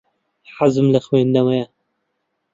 حەزم 0.55 0.87
لە 0.93 0.99
خوێندنەوەیە. 1.05 1.65